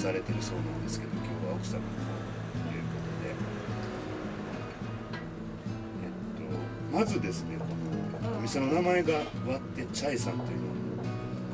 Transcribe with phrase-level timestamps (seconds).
[0.00, 2.08] されてるそうなんですけど今日は奥様の方
[2.56, 3.36] ということで、
[6.00, 6.16] えっ
[6.90, 7.66] と、まずですねこ
[8.30, 9.12] のお店の名前が
[9.46, 10.70] 「割ってチャイさん」というのを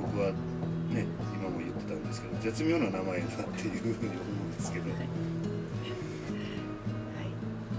[0.02, 4.90] 僕はね今も言ってたんですけど絶妙な名前だっていうふうに思うんですけど。
[4.90, 4.94] や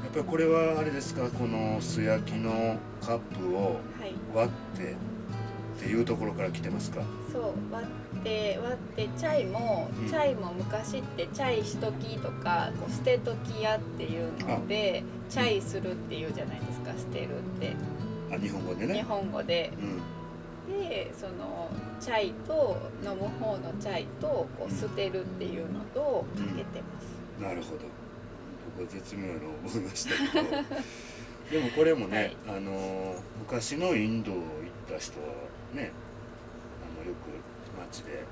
[0.09, 1.29] っぱりこれはあれですか？
[1.29, 3.79] この素焼きのカップを
[4.33, 4.95] 割ってっ
[5.79, 7.87] ていうところから来てますか、そう割
[8.19, 10.09] って割ってチャイも、うん。
[10.09, 17.75] チャイも昔ってチャイしときとかこう捨てときやっていうのでチャイするっていうじゃないですか捨てるって。
[18.31, 19.71] あ日本語で日ね本語で。
[19.79, 20.01] うん。
[20.67, 21.69] でその
[22.01, 24.27] チャイと飲む方のチャイと
[24.59, 27.85] こう捨てるっていうのとかけてます、なるほど。
[28.75, 34.41] 僕は絶妙なのを覚えましたけどでもこれもね、あの昔のインド行っ
[34.91, 35.27] た人は
[35.73, 35.93] ね
[37.07, 37.31] よく
[37.79, 38.23] 街で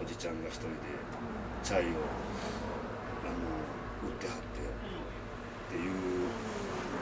[0.00, 0.74] おじちゃんが一人で
[1.62, 2.00] チャイを
[3.22, 5.92] あの売ってはってっていう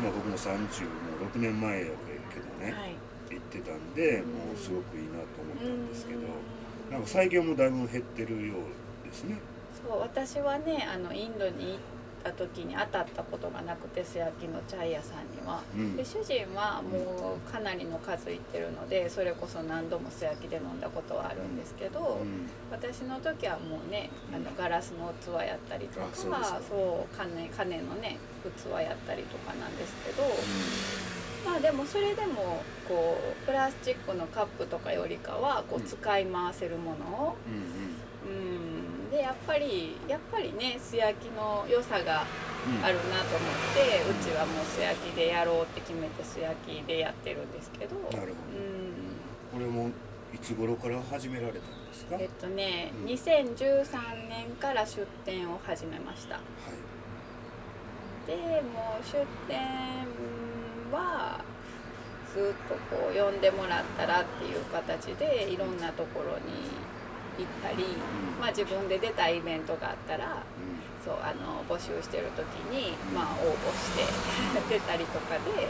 [0.02, 1.86] まあ僕も30もう6年前や
[2.34, 2.94] けどね、はい
[3.30, 6.22] 行ってたんでもうすごくいいなと思ったんですけど
[6.90, 9.38] なんか最近もだいぶ減ってるようですね。
[9.86, 11.78] そう私はねあのインドに行っ
[12.22, 15.62] た時に当たったことがなくて素焼きのチャイ屋さんには。
[15.74, 15.96] うん。
[15.96, 22.48] で主人はもうかなりの数行ってるのでそれこそ何度も素焼きで飲んだことはあるんですけど、うん。
[22.70, 26.60] 私の時はもうねあのガラスの器やったりとかうですか。
[26.68, 30.22] そう金金のね器やったりとかなんですけど、
[31.44, 37.89] まあでもそれでもこうプラスチックのカップとかよりかはこう使い回せるものを、うん、
[39.20, 42.24] でやっぱりやっぱりね素焼きの良さが
[42.60, 42.84] うん。
[42.84, 47.96] あるなと思って、うちはもう素焼きでやろうって決めて素焼きでやってるんですけど。
[47.96, 48.24] なるほど。
[48.28, 48.36] うん。
[49.50, 49.90] これも
[50.34, 53.06] いつ頃から始められたんですか、えっとね、うん。
[53.06, 56.34] 2013年から出店を始めました。
[56.34, 58.26] はい。
[58.26, 59.56] でもう出店
[60.92, 61.42] は
[62.34, 66.89] ずっとこう呼んでもらったらっていう形でいろんなところに
[67.40, 68.40] 行ったり、うん。
[68.40, 74.04] まあ、自分で出たイベントがあったらうそうあの募集してる時に、まあ、応募して
[74.68, 75.68] 出たりとかで、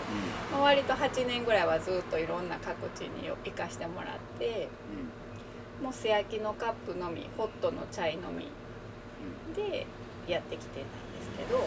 [0.51, 4.69] まあ、割と8年ぐらいはずっといろんな各地に行かしてもらって
[5.81, 8.49] もう素焼きのカップのみホットのチャイのみ
[9.55, 9.87] で
[10.27, 11.67] やってきてたんですけど、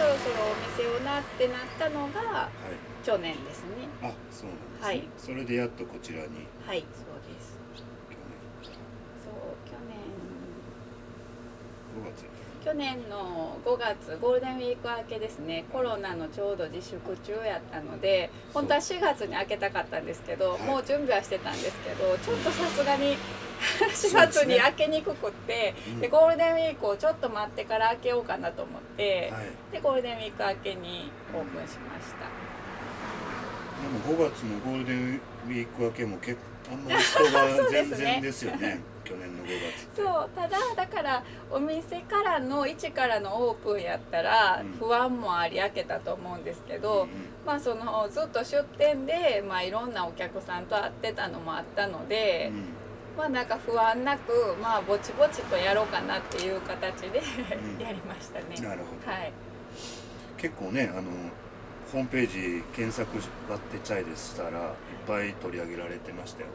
[0.00, 3.04] そろそろお店をなってなったのがはい。
[3.04, 3.84] 去年ですね。
[4.00, 5.08] あそうなんですね、はい。
[5.18, 6.48] それでやっとこちらに。
[6.64, 7.60] はいそうです。
[7.76, 7.84] 去
[9.20, 10.00] そう去年。
[11.92, 12.24] 年5月
[12.62, 15.64] 去年の5月ゴールデンウィーク明けですね。
[15.72, 20.62] コロナのちょうど自粛中やったので本当は4月に開けたかったんですけどはい。
[20.62, 26.00] もう準備はしてたんですけどちょっとさすがに4そう月に開けにくくってうん。
[26.00, 29.44] でゴールデンウィークをちょっと待ってから開けようかなと思ってはい。
[29.72, 32.28] でゴールデンウィーク明けにオープンしました。
[33.80, 36.34] でも5月のゴールデンウィーク明けも結
[36.68, 40.02] 構あんまり人が 全然ですよね去年の5月って。
[40.02, 44.72] そうただだからお店からの一からのオープンやったらうん。
[44.78, 47.08] 不安もあり開けたと思うんですけど、うん
[47.44, 52.64] まあそのずっと出店で、まあ、いろんなお客さんと会ってたのもあったので、うん。
[53.18, 57.20] まあなんか不安なくまあぼちぼちとやろうかなっていう形で
[57.78, 57.82] うん。
[57.82, 58.44] やりましたね。
[58.60, 59.10] なるほど。
[59.10, 59.32] はい、
[60.36, 61.10] 結構ねあの
[61.92, 64.54] ホームページ検索バッテチャイでしたらいっ
[65.08, 66.52] ぱい取り上げられてましたよね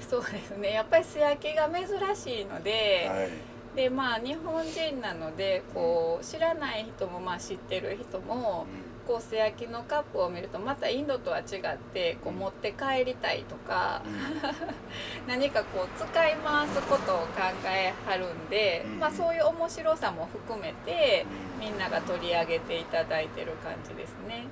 [0.08, 0.72] そうですね。
[0.72, 1.86] やっぱり素焼きが珍
[2.16, 3.28] しいので、はい。
[3.76, 8.64] でまあ日本人なのでこう知らない人もまあ知ってる人も
[9.06, 15.28] こう素焼きのカップを見るとまたインドとは違ってこう持って帰りたいとかうん。
[15.28, 17.26] 何かこう使い回すことを考
[17.66, 18.98] えはるんで、うん。
[18.98, 21.26] まあ、そういう面白さも含めて
[21.60, 24.46] みんなが取り上げていただいてる感じですね。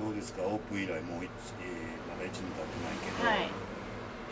[0.00, 0.42] うどうですか？
[0.42, 1.30] オープン以来もう一、
[1.60, 3.48] えーまだ1年経ってないけど、んはい。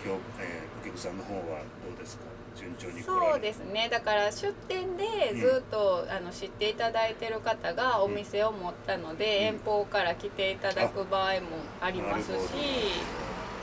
[0.05, 0.11] 評
[0.41, 2.25] えーお客さんの方はどうですか？
[2.57, 3.89] 順調にそうですね。
[3.89, 9.57] だから出店でずっと、あの知っていただいてる方がお店を持ったので、うん。
[9.57, 11.41] 遠方から来ていただく場合も
[11.81, 12.33] ありますし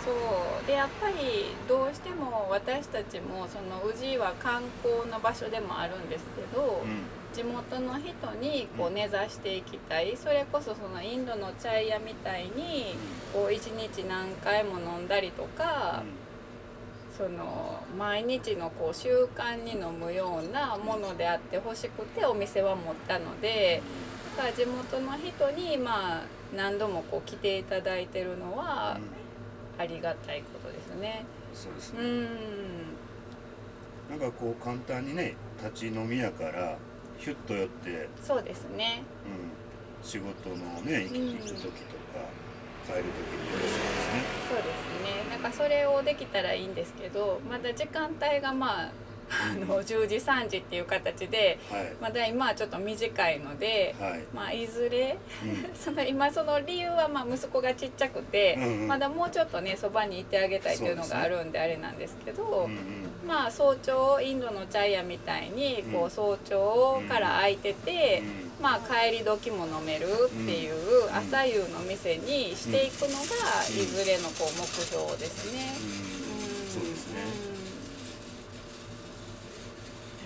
[0.05, 0.67] そう。
[0.67, 1.15] でやっぱり
[1.67, 7.03] どうしても私たちもその宇治は観光の場所でもあるんですけど、うん
[7.35, 10.15] 地元の人にこううん根ざしていきたい。
[10.15, 12.95] それこそそのインドのチャイ屋みたいに
[13.33, 16.03] こう一日何回も飲んだりとか。
[17.17, 23.81] その毎日のこう習慣に飲むようなものであってほしくてお店は持ったので
[24.35, 26.23] だから地元の人にまあ
[26.53, 28.99] 何度もこう来ていただいてるのは
[29.77, 31.23] ありがたいことですね。
[31.53, 31.99] そうですね。
[32.01, 32.27] うん。
[34.09, 36.77] なんかこう簡単にね立ち飲みやから
[37.17, 39.03] ヒュッと寄って、そうですね。
[40.01, 41.31] うん、仕事のね行きうん。
[41.31, 41.71] 行く時とか
[42.85, 43.75] 帰る時によろしい
[44.47, 45.29] そうですね。
[45.29, 48.91] なんかそれをできたらいいんですけどまだ時間帯がまあ
[49.27, 54.11] あの10時3時っていう形でですねまだ今はちょっと短いので、はい。
[54.11, 55.73] はい、まあ、いずれうん。
[55.75, 68.23] その今その理由はまあ息子がちっちゃくて、うんうんまだもうちょっとねそばにいてあげたいっていうのがあるんであれなんですけどうんうんまあ早朝インドのチャイヤみたいにこう早朝から空いてて、
[68.59, 68.63] うん。
[68.63, 71.15] まあ帰り時も飲めるっていうん。
[71.15, 75.73] 朝夕の店にしていくのがうんいずれのこう目標ですね。
[75.73, 76.69] うん。
[76.69, 77.25] そうですね、うん。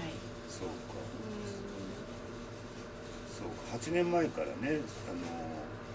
[0.04, 0.12] はい。
[0.50, 0.74] そうか。
[3.40, 3.78] そうか。
[3.78, 4.80] 8年前からねあの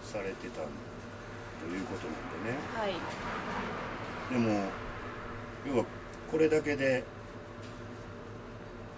[0.05, 2.59] されてたということなんでね。
[2.75, 2.95] はい。
[4.33, 4.71] でも
[5.67, 5.85] 要は
[6.35, 7.05] これだけで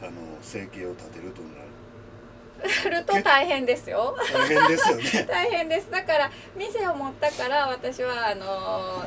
[0.01, 1.49] あの生計を立てるとな
[2.65, 2.71] る。
[2.71, 4.17] すると大変ですよ。
[4.33, 5.25] 大変ですよね。
[5.29, 5.91] 大変です。
[5.91, 9.05] だから店を持ったから私はあの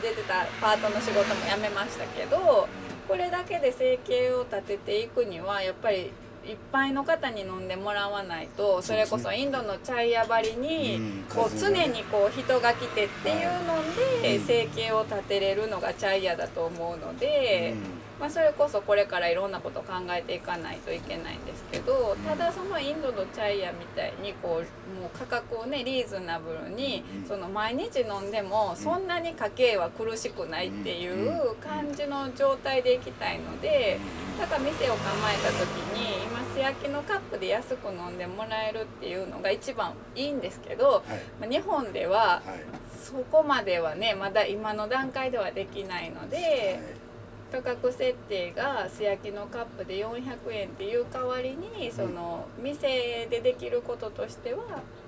[0.00, 2.68] 出てたパートの仕事も辞めましたけど
[3.08, 6.10] これだけで生計を立てていくにはやっぱりい
[6.52, 11.24] っぱいの方に飲んでもらわないとそれこそインドのチャイヤ張りにうん。
[11.28, 14.44] こう常にこう人が来てっていうのでうん。
[14.44, 17.74] 生計を立てれるのがチャイヤだと思うので。
[18.18, 27.28] まあ、それこそこれからいろんなことを考えていかないといけないんですけどただそのインドのチャイヤみたいにこうもう価格をねリーズナブルにうん。
[27.28, 33.98] その毎日飲んでもそんなに家計は苦しくないっていう感じの状態でいきたいので
[34.38, 35.68] だから店を構えた時
[35.98, 41.02] に今素焼きのカップで安く飲んでもらえるっていうのが一番いいんですけど、はい。
[41.38, 42.42] まあ日本でははい。
[42.90, 47.06] そこまではねまだ今の段階ではできないので。
[47.52, 50.18] 価格設定が素焼きのカップで400
[50.50, 54.64] 円っていう代わりにその店でできることとしては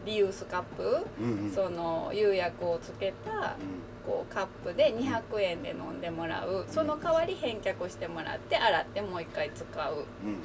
[0.06, 1.04] リユースカップ
[1.52, 3.56] その釉薬をつけた
[4.08, 6.64] こうカップで200円で飲んでもらう。
[6.66, 10.06] その代わり返却してもらって洗ってもう一回使う。
[10.24, 10.36] うんうん。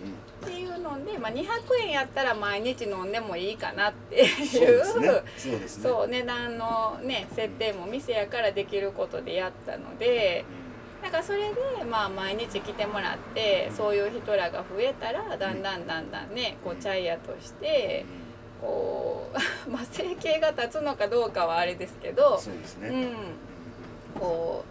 [0.45, 1.45] っていうので、まあ、200
[1.81, 4.25] 円やったら毎日飲んでもいいかなっていう。
[4.25, 5.07] ですね。
[5.37, 5.83] そうですね。
[5.89, 10.43] そう値段のね設定も店やからできることでやったので。
[11.01, 18.05] なんかそれでまあ毎日来てもらってそういう人らが増えたらだんだんだんだんねこうチャイヤとして
[18.61, 19.37] こう
[19.69, 22.37] まあ生計が立つのかどうかはあれですけうんど。
[22.37, 22.87] そうですね。
[22.87, 23.52] うん
[24.19, 24.63] こ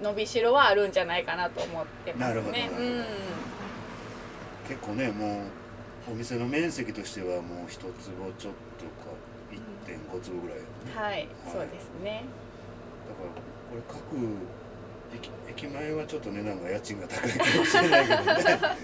[0.00, 2.52] う伸びしろはあるんじゃないかなと思ってますなるほど。
[2.52, 2.60] ね。
[2.60, 2.86] なるほど
[4.68, 5.42] 結構ねも
[6.08, 7.92] うお店の面積としてはもう一坪
[8.38, 9.12] ちょっとか
[9.86, 10.58] 1.5坪ぐらい。
[10.58, 12.24] やねうん、はい、そうですね。
[13.08, 13.28] だから
[13.70, 14.00] これ各
[15.14, 18.76] 駅駅前はちょっと値段が家賃が高いかもしれないけどね。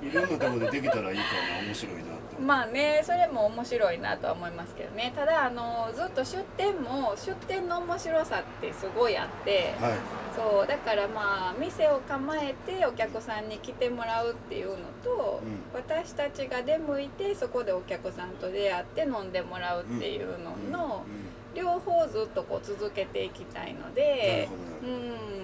[0.10, 1.22] いろんなところでできたらいいか
[1.60, 2.02] な面白いな。
[2.02, 5.12] とまあねそれも面白いなとは思いますけどね。
[5.14, 9.92] ただあのずっと出店も出店の面白さってすごいあってはい。
[10.34, 21.30] そうだからまあ店を構えてお客さんに来てもらうっていうのと、う私たちが出向いてそこでお客さんと出会って飲んでもらうっていうののうん。
[21.54, 24.48] 両方ずっとこう続けていきたいので
[24.82, 25.39] うん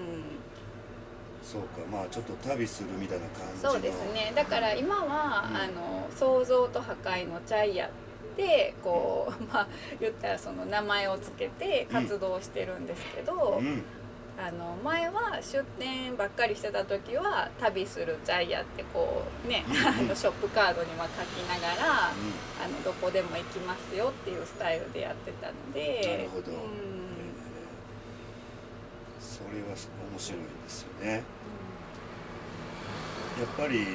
[1.47, 3.71] そうかまあちょっと旅するみたいな感じの。
[3.71, 4.33] そうですね。
[4.35, 5.55] だから今は、うん。
[5.55, 7.89] あの創造と破壊のチャイヤ
[8.35, 9.67] でこう まあ
[10.01, 13.81] 言ったらその名前をつけて活動してるんですけど、うん。
[14.37, 19.77] あの前は出店ばっかりしてた時は「旅するジャイア」ってこうね、うん。
[19.87, 22.13] あのショップカードには書きながらあ
[22.67, 26.17] のどこでも行きますよっていうスタイルでやってたので。
[26.17, 26.51] なるほど。
[26.51, 26.97] うん。
[29.19, 29.67] それは
[30.11, 31.36] 面白いですよね
[33.45, 33.85] ぱり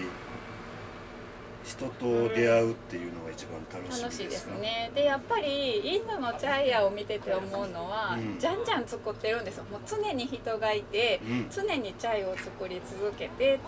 [1.64, 4.90] 人と出会うっていうのが一番楽しい楽しいですかね。
[4.94, 8.38] でやっぱりインドのチャイヤを見てて思うのは、うん。
[8.38, 9.64] じゃんじゃん作ってるんですよ。
[9.70, 11.46] もう常に人がいてうん。
[11.50, 13.61] 常にチャイを作り続けて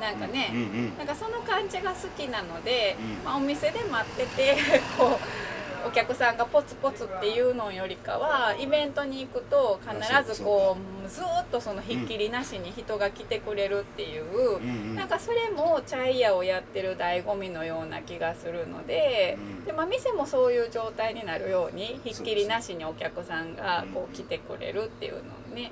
[0.00, 0.98] なんかね、うんうん。
[0.98, 3.24] なんかその感じが好きなので、うん。
[3.24, 4.56] まあ、お店で待ってて
[4.96, 5.55] こう
[5.86, 19.64] お客さんがポツポツっていうのよりかはイベントに行くと必ずこうずーっとそのひっきりなしに人が来てくれるっていう、なんかそれもチャイヤをやってる醍醐味のような気がするので,、うん。
[19.64, 25.20] でまあ、店もそういう状態になるようにひっきりなしにお客さんがこう来てくれるっていうの
[25.52, 25.70] をね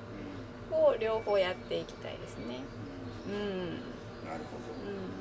[0.70, 2.44] うを両方やっていきたいですね。
[3.28, 3.32] ん。
[3.32, 5.14] うん、なるほどうん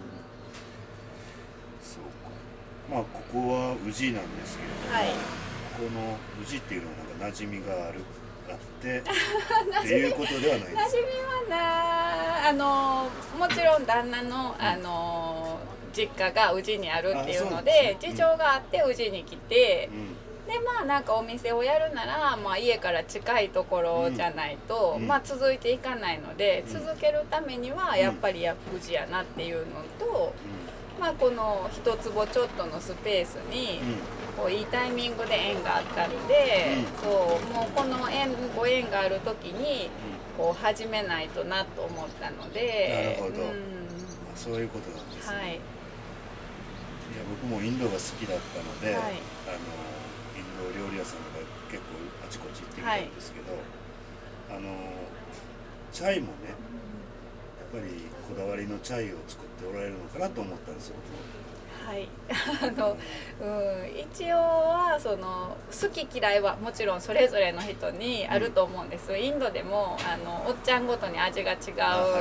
[1.81, 2.09] そうか
[2.93, 5.07] まあここは宇治なんですけれども、はい。
[5.73, 8.01] この宇治っていうのはなんか馴染みがある
[8.47, 11.01] あってっていうことではないです馴染
[11.49, 13.09] みはなあの
[13.39, 15.59] もちろん旦那のあの
[15.91, 18.11] 実家が宇治にあるっていうのであそうですね。
[18.11, 20.53] 事情があって宇治に来てう、ん。
[20.53, 25.07] でまあなんかお店をやるなら、まあ、家から近いところじゃないと、うん。
[25.07, 26.73] まあ、続いていかないので、うん。
[26.73, 29.63] 続けるためにはやっぱりや宇治やなっていうの
[29.99, 30.33] と、
[30.99, 33.79] まあ、この一坪ちょっとのスペースに、
[34.37, 37.09] こういいタイミングで縁があったので、うん。
[37.09, 39.89] そうもうこの縁ご縁がある時に
[40.37, 43.43] こう始めないとなと思ったのでなるほど。
[43.43, 43.49] うん。
[43.49, 43.73] うん
[44.35, 45.49] そういうことなんですね、はい。
[45.51, 45.61] い、や
[47.29, 49.03] 僕もインドが好きだったので、はい。
[49.03, 49.13] あの
[50.33, 51.93] インド料理屋さんとか結構
[52.25, 53.53] あちこち行ってみたんですけど、
[54.49, 54.73] あの
[55.93, 56.57] チャイもね
[57.61, 60.95] やっぱりこだわりのチャイを作っておられるのかなと思ったんですよ。
[61.85, 62.97] はい、 あの、
[63.41, 71.55] うん、一応はその好き嫌いはもちろんそれぞれの人にあると思うんです、インドでもあのおっちゃんごとに味が違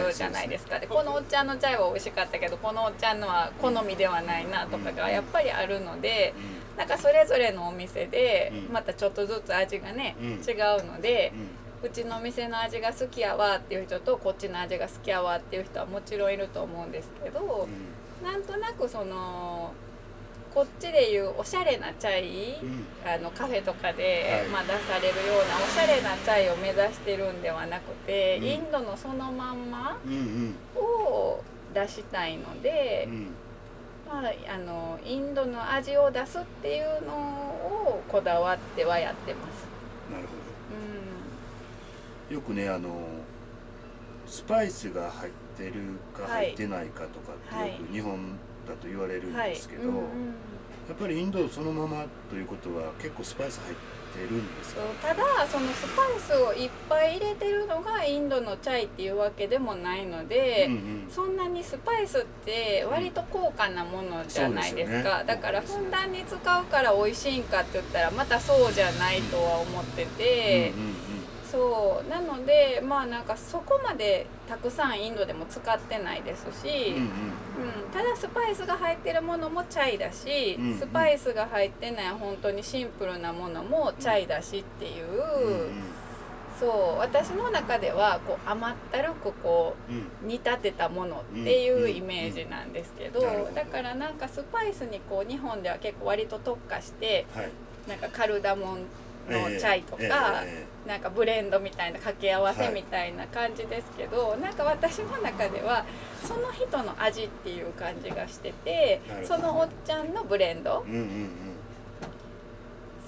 [0.08, 0.80] うじゃないですか。
[0.80, 6.34] でこのおっちゃんのチャイは美味しかったけどこのおっちゃんのは好みではないなとかがやっぱりあるので
[6.76, 8.72] なんかそれぞれのお店でうん。
[8.72, 10.26] またちょっとずつ味がね、うん。
[10.32, 17.68] 違うのでう、んうちのお店の味が好きやわっていう人とこっちの味が好きやわっていう人はもちろんいると思うんですけど、
[18.22, 19.72] なんとなくその
[20.54, 24.48] こっちでいうおしゃれなチャイ、うんうんあのカフェとかで、はい。
[24.48, 30.54] まあ、出されるようなおしゃれなチャイを目指してるんではなくて、うんインドのそのまんまうんうん。
[30.76, 31.42] を
[31.74, 33.30] 出したいので、うん。
[34.06, 39.66] まあ、あのインドの味を出すっていうのをこだわってはやってます。
[40.12, 40.41] なるほうど
[42.32, 42.88] よくねあの
[44.26, 45.72] スパイスが入ってる
[46.16, 46.46] かはい。
[46.46, 50.02] 入ってないかとかってよく日本だと言われるんん、はいですけど、うんうん
[50.88, 53.76] やっぱりインドそのままということは結構スパイス入っ
[54.28, 54.82] てるんですか？
[55.00, 61.06] ただそのスパイスをいっぱい入れてるのがインドのチャイっていうわけでもないので、うんうん。
[61.08, 65.24] そんなにスパイスって割と高価なものじゃないですか、そうですよね。
[65.28, 70.91] だからふんだんに使うから美味しいんかって言ったらまたそうじゃないとは思ってて、うんうん
[71.52, 77.02] そうなのでまあなんかそこまでたくさんインドでも使ってないですし、うんうん。
[77.02, 77.10] うん、
[77.92, 85.70] ただスパイスが入ってるものもチャイだし、うんスパイスが入ってない本当にシンプルなものもチャイだしっていう、うんうん。
[86.58, 89.96] そう私の中ではこう甘ったるくこうん。
[89.98, 93.20] う煮立てたものっていうイメージなんですけど。
[93.54, 97.50] だからなんかスパイスにこう日本では結構割と特化してはい。
[97.88, 98.84] なんかカルダモン
[99.28, 100.42] のチャイとか、
[100.86, 105.84] なんかブレンドみたいな掛け合わせはいみたいな感じですけど、なんか私の中では
[106.22, 110.84] その人の味っていう感じがしててそのおっちゃんのブレンド。
[110.88, 111.30] えうんうんうん。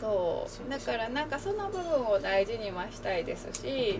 [0.00, 0.71] そう。
[0.71, 3.99] だからなんかその部分を大事にはしたいですし、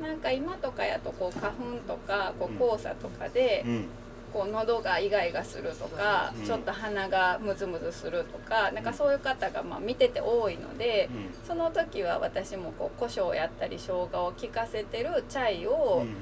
[0.00, 3.84] なんか今とかやとこう花粉とかこう黄砂とかでうんうん
[4.32, 6.46] こう喉がイガイガするとか、うん。
[6.46, 11.46] ちょっと鼻がムズムズするとかなんかそういう方がまあ見てて多いので、うん。
[11.46, 16.14] その時は私もこう胡椒やったり生姜を効かせてるチャイうんをうん。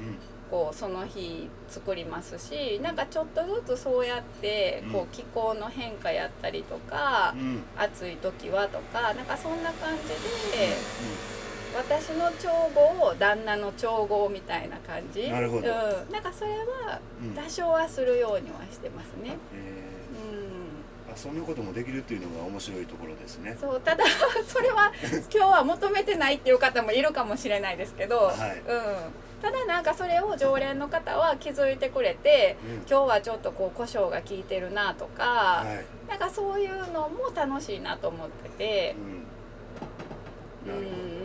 [0.51, 7.63] こうその日作りますしなんかちょっとずつそうやってこう気候の変化やったりとかうん。
[7.79, 10.15] 暑い時はとかなんかそんな感じで
[11.75, 15.31] 私の調合を旦那の調合みたいな感じ。
[15.31, 15.63] なるほど。
[15.63, 17.35] うん、なんかそれはうん。
[17.35, 19.37] 多少はするようにはしてますね。
[19.55, 19.57] え
[21.09, 21.13] うん。
[21.13, 23.57] ーあそんなこともできるっていうのが面白いところですね。
[23.61, 23.81] そう。
[23.81, 24.05] ただ
[24.47, 24.93] それは
[25.33, 28.59] 今日は求めてないっていう方もいるかもしれないですけど、はい。
[28.59, 32.75] うん、ただなんかそれを常連の方は気づいてくれてうん。
[32.79, 35.65] 今日はちょっとこう胡椒が効いてるなとか、は
[36.07, 36.11] い。
[36.11, 38.97] なんかそういうのも楽しいなと思ってて。
[40.67, 40.73] う、ん。
[40.73, 40.77] う
[41.17, 41.20] ん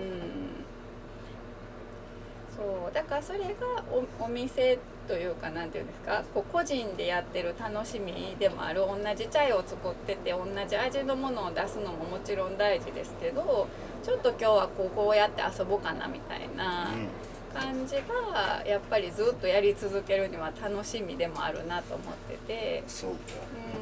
[2.56, 3.46] そうだからそれが
[4.20, 13.68] おお店というかなんていうんですかこう個人でやってる楽しみでもある同じチャイを作ってて同じ味のものを出すのももちろん大事ですけど
[14.04, 16.90] ちょっと今日はこうこうやって遊ぼうかなみたいな
[17.54, 22.84] ど感じがやっぱりずっとやり続けるには楽しみでもあるなと思ってて。
[22.84, 22.90] うん。
[22.90, 23.18] そうか。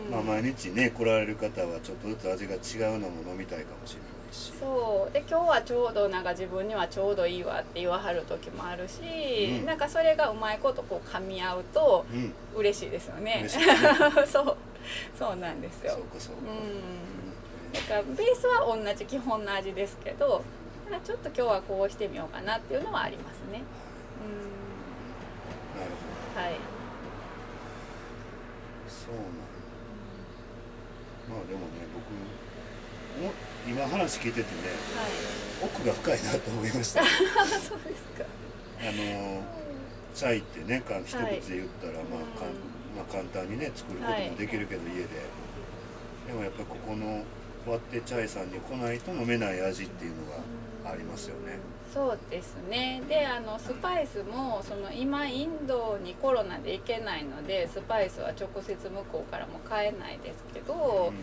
[0.08, 0.12] うん。
[0.12, 4.52] まあ毎日ね来られる方はちょっとずつ味が違うのも飲みたいかもしれないし。
[4.60, 5.14] そう。
[5.14, 9.66] で今日はちょうどなんか自分にはちょうどいいわって言わはる時もあるし、うん。
[9.66, 12.34] なんかそれがうまいことこう噛み合うとうん。
[12.56, 13.38] 嬉しいですよね。
[13.42, 13.76] 嬉しいね。
[14.28, 14.58] そう。
[15.18, 15.98] そうなんですよ。
[16.18, 17.74] そうん。
[17.74, 20.44] だからベースは同じ基本の味ですけど
[20.86, 23.64] ただちょっと今日はこうしてみようかなっていうのはありますね。
[25.76, 26.42] なるほど。
[26.42, 26.56] うんはい。
[28.88, 29.26] そうなん
[31.30, 32.04] まあでもね僕
[33.26, 35.44] お今話聞いててねはい。
[35.64, 37.02] 奥が深いなと思いました。
[37.02, 37.06] あ
[37.48, 38.26] そうですか。
[38.84, 39.42] の
[40.14, 42.50] チャイってねか一言で言ったら、まあかん
[42.96, 45.08] まあ、簡単にね作ることもできるけど、家で。
[46.28, 47.24] でもやっぱりここの
[47.66, 50.18] 割ってチャイさんに来ないと飲めない味っていうの
[50.84, 51.58] がありますよね。
[51.94, 53.02] そうですね。
[53.08, 61.14] であのスパイスもその今インドにコロナで行けないのでスパイスは直接向こうからも買えないですけど、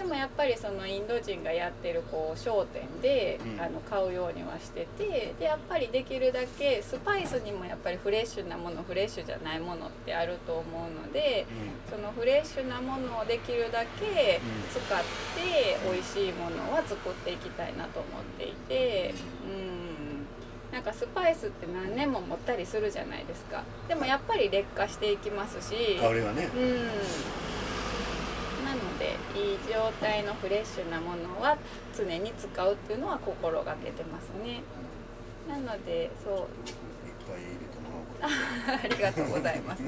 [0.00, 3.60] でもやっぱりそのインド人がやってるこう商店で、うん。
[3.60, 11.46] あの買うようにはしててでやっぱりできるだけスパイスにもやっぱりフレッシュなものフレッシュじゃないものってあると思うので
[11.88, 14.40] うそのフレッシュなものをできるだけ
[14.70, 14.98] 使っ
[15.36, 19.14] て美味しいものは作っていきたいなと思っていて
[19.44, 20.72] うん。
[20.72, 23.64] なんかスパイスって何年も持ったりするじゃないですか。
[23.88, 26.48] でもやっぱり劣化していきますしん、香りがね。
[26.54, 27.59] うん
[29.00, 31.56] でいい状態のフレッシュなものは
[31.96, 34.60] 常に使うっていうのは心がけてますね。
[35.48, 36.46] なのでそう。
[38.20, 38.28] あ
[38.86, 39.82] りがとうございます。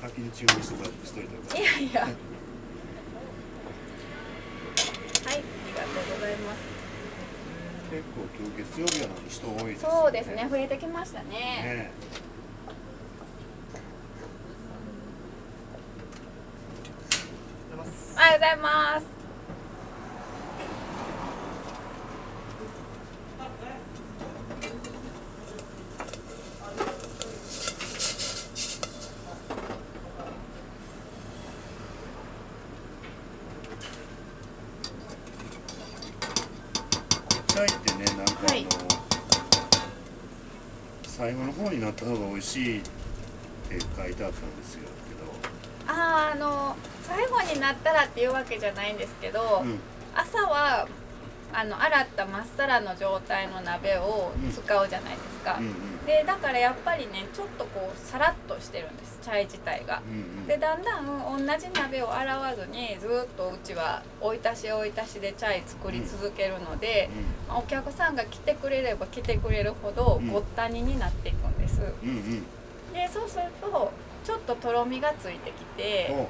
[0.00, 2.02] 先に注文してしといていいやいや。
[2.04, 2.16] はいあ
[5.30, 5.42] り
[5.72, 6.82] がとうございます。
[7.92, 11.28] 結構今日月曜日なのに人多いですよそうですね増えてきましたね。
[11.30, 11.90] ね
[18.22, 19.06] おはようございます。
[37.48, 38.66] チャイってねなんかあの、はい。
[41.02, 42.88] 最後の方になった方が美味しいって
[43.96, 44.82] 書いてあったんですよ
[45.88, 46.76] あーあの
[47.12, 49.78] 最後になったらっていうわけじゃないんですけど、うん。
[50.14, 50.88] 朝は
[51.52, 56.06] あの洗ったまっさらの状態の鍋を使うじゃないですか、うんうん。
[56.06, 60.00] でだからやっぱりねちょっとこうさらっとしてるんですチャイ自体が。
[60.08, 60.46] うんうん。
[60.46, 67.10] でだんだん同じ鍋を洗わずにずっとうちは追い足し追い足しでチャイ作り続けるので、
[67.46, 70.32] まあお客さんが来てくれれば来てくれるほどうん。
[70.32, 71.80] ごったにになっていくんです。
[71.80, 72.16] うんうん。
[72.16, 72.46] うん
[72.92, 73.90] でそうすると
[74.22, 76.28] ちょっととろみがついてきてお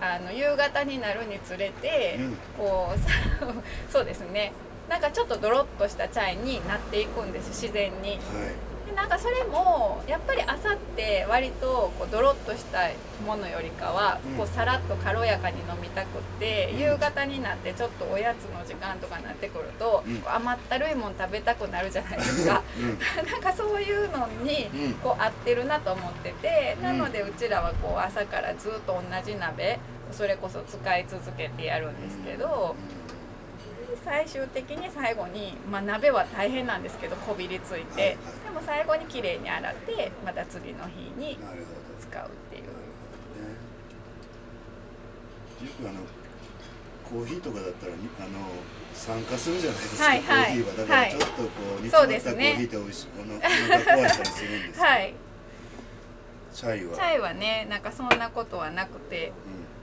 [0.00, 2.36] あの夕方になるにつれて、うん。
[2.58, 3.08] こうさ
[3.90, 4.52] そうですね。
[4.88, 8.10] なんかちょっとドロッとしたチャイになっていくんです自然に。
[8.10, 8.18] はい。
[8.18, 12.90] でなんかそれもやっぱり朝って割とこうドロッとした
[13.26, 14.36] ものよりかはうん。
[14.36, 16.78] こうさらっと軽やかに飲みたくって、うん。
[16.78, 20.16] 夕方になってちょっとおやつの時間とかになってくると、うん。
[20.18, 22.62] こう甘ったるいもん食べたくなるじゃないですか。
[22.78, 22.98] うん。
[23.30, 24.94] なんかそういうのにうん。
[24.94, 26.82] こう合ってるなと思ってて、うん。
[26.84, 29.78] なのでうちらはこう朝からずっと同じ鍋
[30.12, 32.76] それこそ使い続けてやるんですけど、
[34.04, 38.10] 最終的に最後に、まあ、鍋は大変なんですけどこびりついて、はい。
[38.10, 41.38] はいでも最後に綺麗に洗ってまた次の日に
[41.98, 42.64] 使うっていう。
[42.64, 42.70] よ
[45.80, 46.00] くあの
[47.08, 48.28] コーヒーとかだったらにあの
[48.94, 50.44] 酸化するじゃないですか、はいはい。
[50.46, 50.72] コーヒーは。
[50.74, 51.10] だからはい。
[51.10, 51.32] ちょっとこ
[51.78, 53.54] う煮詰まったコーヒーって美味しいあのお腹
[54.04, 55.14] 壊したりするんですよ、 はい。
[56.54, 56.94] チャイは？
[56.94, 59.32] チャイはねなんかそんなことはなくて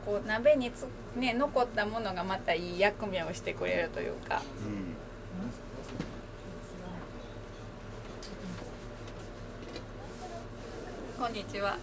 [0.06, 4.42] こう鍋につ、ね、残ったものがまたいい役目をしてくれるというか。
[4.66, 4.92] うん、うん
[11.22, 11.78] こんにちは。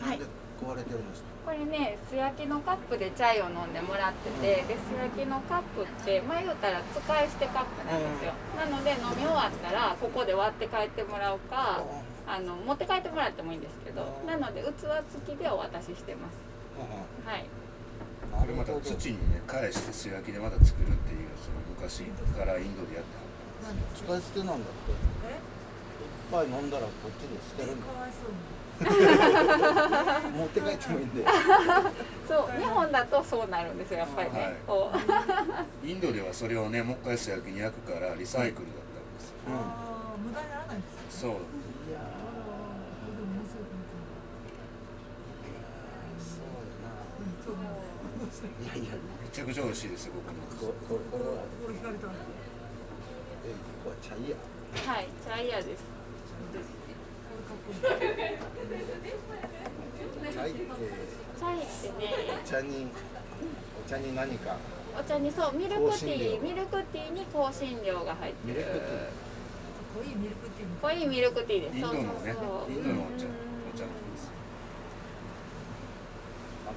[0.00, 0.24] なんで
[0.58, 1.28] 壊れてるんですか。
[1.44, 11.82] これね素焼きのカップでチャイを飲んでもらっててで素焼きのカップってまあ言うたら使い捨てカップなんですよ、なので飲み終わったらここで割って帰ってもらうか
[12.30, 14.86] あの持って帰ってもらってもいいんですけどなので器
[15.26, 16.38] 付きでお渡ししてます。
[17.26, 17.44] はい。
[18.30, 22.04] これまた土にね返して素焼きでまた作るっていうその昔
[22.38, 23.16] からインドでやって
[23.66, 24.92] はっ使い捨てなんだって。
[26.30, 27.36] 一杯飲んだらこっちで？
[27.42, 27.86] 捨てるんだ。
[30.30, 31.24] 持って帰ってもいいんで。
[32.28, 34.98] そう 日本だとそうなるんですよやっぱりね、はいこう。
[34.98, 39.34] たインドではそれをねもう一回素焼きに焼くからリサイクルだったんですよ。
[39.48, 39.54] うん。
[39.54, 40.46] あー無駄に
[41.20, 41.34] そうい
[41.92, 42.00] やい
[46.16, 46.40] そ
[47.52, 47.76] うだな。
[48.64, 51.30] いやいや、めちゃくちゃ美味しいですよ僕のこここれは
[51.60, 52.08] これ引かれたえ
[53.52, 54.36] ここはチャイや。
[54.94, 55.84] はいチャイヤです
[60.30, 60.64] チャイって
[61.36, 62.86] チャイってねお茶に
[63.84, 64.56] お茶に何か
[64.98, 68.80] お茶にそうミルクティーミルクティーに香辛料が入ってるミルクテ
[69.90, 72.08] 濃いミルクっていうの濃いミルクティーですそうそうそ
[72.68, 74.30] うインドのお茶お茶なんですよ
[76.66, 76.70] あ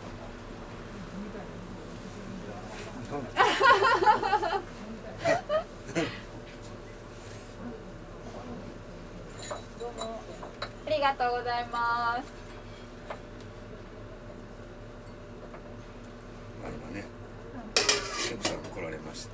[11.15, 12.33] とチざいます
[16.61, 17.05] まあ今ね
[17.69, 17.73] お
[18.29, 19.33] 客さん来られました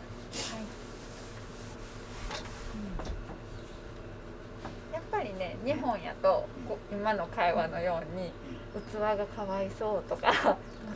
[4.94, 8.32] やっぱりね日本やとこう今の会話のように
[8.92, 10.52] 器がかわいそうとかも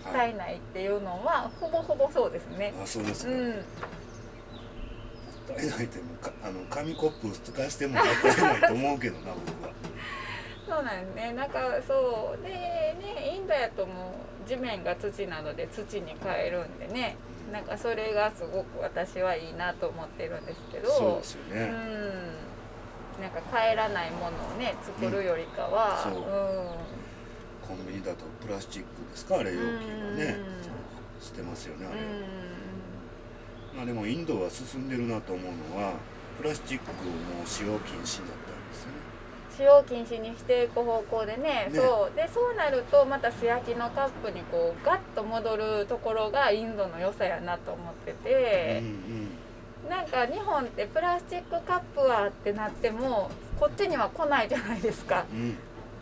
[0.10, 2.74] ったいないっていうのはほぼほぼそうですね。
[2.82, 3.56] あそうですか、うん、もっ
[5.48, 9.74] たいないってもうかあの紙コップ使わせてももったいないと思うけどな僕は
[10.68, 11.34] そうなんですね。
[11.34, 17.18] なんかそうでねインドやともう地面が土などで土に変えるんでね。
[17.52, 20.90] なんかそれがすごく私はいいなと思ってるんですけど。
[20.90, 22.53] そうですようね、ん。
[23.22, 26.94] なんか帰らないものをね作るよりかは、うん
[27.66, 29.38] コンビニだとプラスチックですか？
[29.40, 30.38] あれ容器がね。
[31.22, 31.98] 捨てますよねあれ、
[33.78, 35.94] まあでもインドは進んでるなと思うのは
[36.38, 38.98] プラスチックをもう使用禁止になったんですよね。
[39.56, 41.80] 使用禁止にしていく方向でねね。
[41.80, 42.16] そう。
[42.18, 48.82] でそうなるとまた素焼きのカップにこうガッと戻るところがインドの良さやなと思ってて。
[48.82, 49.23] う、ん
[49.94, 53.30] なんか日本ってプラスチックカップはってなっても
[53.60, 55.24] こっちには来ないじゃないですか。
[55.32, 55.40] うん。
[55.40, 55.58] うん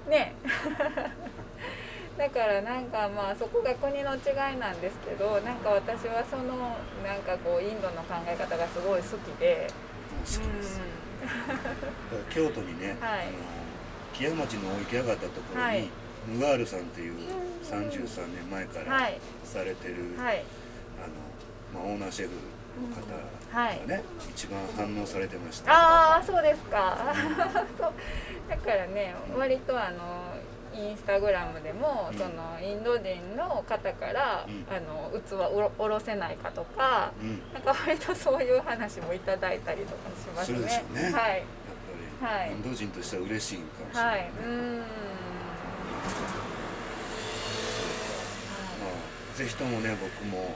[0.09, 0.33] ね。
[2.17, 13.19] だからなんかまあそこが国の違いなんですけどなんか私はそのなんかこうインドの考え方がすごい好きで、好きです、だから京都にね、 はい。
[13.21, 13.31] あの
[14.13, 15.89] 木屋町の置き上がったところに、はい。
[16.27, 17.15] ヌガールさんっていう
[17.63, 19.19] 33年前からはい。
[19.43, 20.43] されてる、はい。
[21.03, 22.31] あのまあ、オーナーシェフ
[22.81, 23.01] の方
[23.51, 23.81] はい。
[24.29, 25.71] 一番反応されてました。
[25.73, 26.97] ああそうですか。
[27.77, 27.93] そう。
[28.49, 30.31] だからね割とあの
[30.73, 32.17] インスタグラムでも、うん。
[32.17, 34.65] そのインド人の方から、うん。
[34.73, 40.69] あの器おろおろせないかとかうん、なんか割とそういう話もいただいたりとかしますね。
[40.69, 41.03] すね。
[41.03, 41.11] はい。
[41.11, 41.45] やっ
[42.21, 42.51] ぱり、はい。
[42.51, 44.19] インド人としては嬉しいんかもしれな、はい。
[44.19, 44.77] い、ねうーん。
[44.79, 44.85] ま
[49.33, 50.55] あ、ぜひともね僕も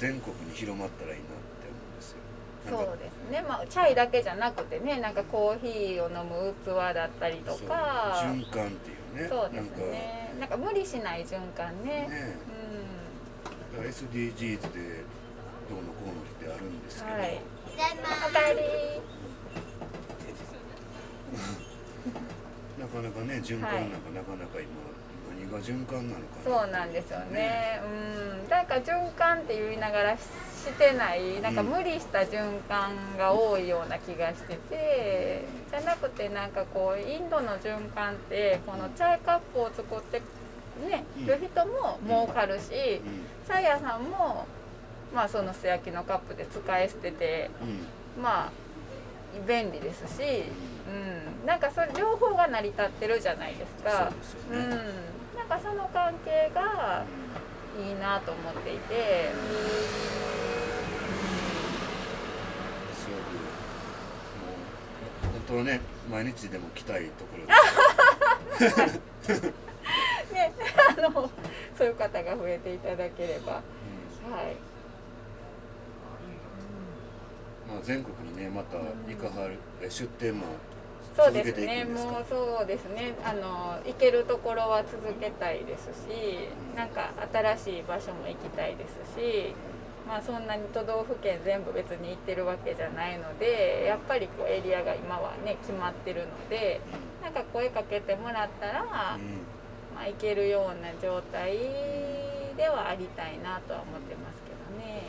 [0.00, 1.28] 全国に広まったらいいなっ
[1.60, 2.16] て思うんですよ。
[2.64, 8.16] なんかそうですね、まあ、チャイだけじゃなくてねなんかコーヒーを飲む器だったりとか。
[8.24, 9.28] 循環っていうね。
[9.28, 10.32] そうですね。
[10.40, 12.00] なんか無理しない循環ね。
[12.00, 12.08] なん。
[12.08, 12.36] かね
[13.72, 15.04] だから SDGs で
[15.68, 17.38] どうのこうのってあるんですけど、うんはい。
[17.76, 18.60] おかえり。
[22.80, 24.89] なかなかね循環なんかなかなか今、何が
[25.60, 27.80] 循環なのかそうなんですよね。
[27.84, 28.48] うん。
[28.48, 30.20] なんか循環って言いながらし
[30.60, 40.20] してないなんか無理した循環が多いような気がしててじゃなくてなんかこうインドの循環ってこのチャイカップを作って
[40.86, 41.26] ねうん。
[41.26, 42.68] る人も儲かるしうん。
[43.46, 44.46] チャイ屋さんも
[45.14, 47.50] まあその素焼きのカップで使い捨てて
[48.16, 48.22] うん。
[48.22, 48.52] まあ
[49.46, 50.22] 便利ですし、
[50.88, 55.19] うん、なんかそれ両方が成り立ってるじゃないですそうすよね、うん
[55.50, 57.04] かその関係が
[57.76, 59.32] いいなと思っていて、
[62.94, 63.18] すごく
[64.38, 64.52] も
[65.28, 67.46] う本当はね毎日でも来たいところ
[69.28, 69.42] です、
[70.32, 70.52] ね、
[70.96, 71.30] あの
[71.76, 73.62] そういう方が増えていただければ、はい、
[77.68, 78.76] まあ、全国にねまた
[79.12, 80.46] 行かはるえ出店も
[81.16, 81.84] そうですね。
[81.84, 83.14] もうそうですね。
[83.24, 89.54] あの行けるところは続けたいですし、なんか新しい場所も行きたいですし。
[90.10, 96.80] まあそんなに都道府県全部別に行ってるわけじゃないのでやっぱりこうエリアが今はね決まってるので
[97.22, 98.88] なんか声かけてもらったら、うん
[99.94, 101.56] まあ、行けるような状態
[102.56, 105.02] ではありたいなとは思ってますけどね。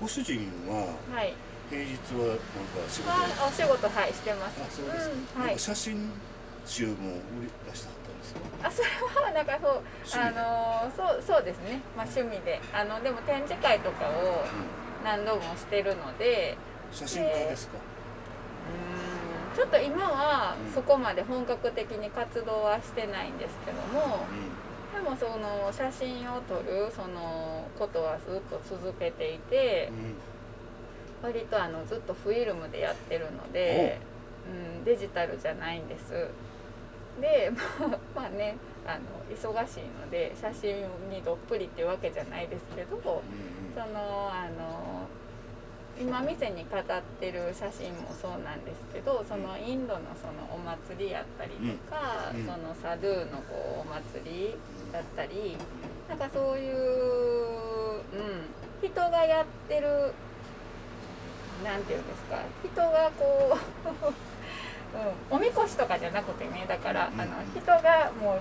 [0.00, 1.34] ご主人ははい。
[1.70, 3.08] 平日はなんか仕事？
[3.08, 4.60] まあ、お仕事はいしてます。
[4.60, 5.58] あそうですか、うん、はい。
[5.58, 6.10] 写真
[6.64, 6.92] 集も
[7.38, 8.40] 売り出してはったんですか？
[8.64, 9.82] あ、それはなんかそう、
[10.20, 11.80] あのそうそうですね。
[11.96, 16.56] まあ趣味で、あのでも展示会とかをう何度もしてるので、
[16.92, 20.72] ん、写真家ですか、うーん、ちょっと今はうん。
[20.72, 24.24] そこまで本格的に活動はしてないんですけども、
[24.94, 30.16] でもその写真を撮るそのことはずっと続けていてう、ん
[31.22, 34.00] 割とあのずっとフィルムでやってるので、
[34.78, 34.80] う。
[34.80, 36.28] ん、デジタルじゃないんです。
[37.20, 37.50] で、
[37.80, 39.02] まあ、まあねあの
[39.34, 40.76] 忙しいので写真
[41.10, 43.22] にどっぷりっていうわけじゃないですけどそ
[43.84, 43.92] うん。
[43.92, 45.06] のあの
[46.00, 54.54] 今店に飾ってる写真もそうなんですけどそのインドのそのお祭りやったりとか、そのサドゥーのこうお祭り
[54.92, 55.56] だったり
[56.08, 60.14] なんかそういう、うん、人がやってる
[61.64, 63.88] なんていうんですか人がこう
[65.30, 67.20] うん、おみこしとかじゃなくてねだから、うん。
[67.20, 68.40] あの人がもう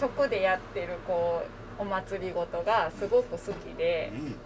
[0.00, 1.42] 直でやってるこ
[1.78, 4.32] うお祭りごとがすごく好きでうん。
[4.32, 4.38] で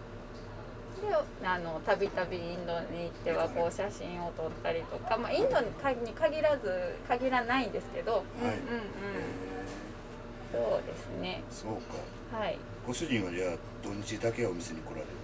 [1.45, 8.59] あのたびたびインドに行ってはこう写真を撮ったりとか、まあ、インドに限に限らず限らないんですけど、うんうんうん。
[8.59, 8.61] え
[10.53, 11.43] そうですね。
[11.51, 11.75] ーそう
[12.33, 12.39] か。
[12.39, 12.59] はい。
[12.87, 15.07] ご主人はじゃあ土日だけお店に来られる？
[15.07, 15.20] ん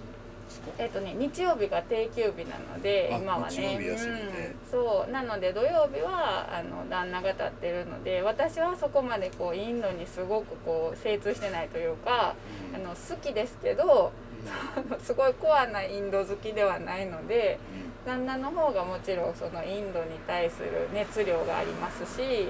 [0.47, 0.71] ですか？
[0.79, 3.79] えっとね日曜日が定休日なのであ今はね。
[3.79, 5.11] うん、そう。
[5.11, 12.35] なので土曜日はあの旦那が立ってるので私はそこまでこうインドにすごくこう精通してないというか
[12.75, 14.13] あの好きですけど
[14.77, 17.81] あの すごいコアなインド好きではないのでうん。
[17.81, 22.47] うん旦那の方がもちろんそのインドに対する熱量がありますし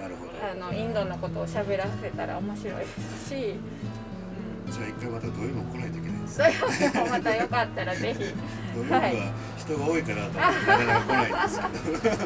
[0.00, 0.30] なるほど。
[0.40, 3.34] あのインドのことを喋らせたら面白いですし、
[4.66, 8.24] うん、じゃあ一回また土曜日も来ないといけないそれもまたよかったらぜひ。
[8.90, 11.32] は人が多いかなとなか来ない。
[11.32, 11.60] んです
[12.02, 12.16] けど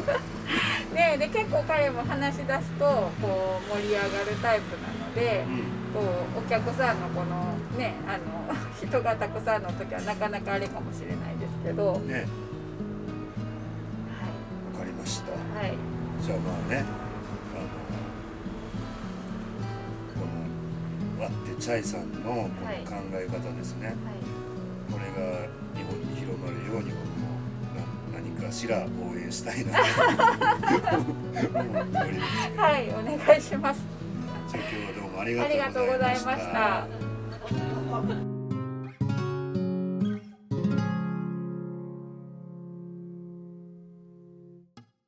[0.93, 2.85] でで結構彼も話し出すと
[3.21, 4.09] こう盛り上がる
[4.41, 5.83] タイプなのでうん。
[5.93, 5.99] こ
[6.35, 12.01] うお客さんのこのねあの 人がたくさんの時はなかなかあれかもしれないですけど、はい。
[12.01, 12.25] ね
[14.73, 15.31] わかりました。
[15.31, 15.73] はい。
[16.21, 17.02] じゃあまあね
[21.23, 22.49] のワッテチャイさんのこの考
[23.13, 23.95] え方ですね、はい。
[24.91, 27.29] これが日本に広まるように僕も
[27.73, 29.71] な何かしら応援したいな。
[29.71, 33.81] と思っております、はい、お願いします。
[34.49, 36.87] 今日はどうもありがとうございました。
[38.23, 38.32] た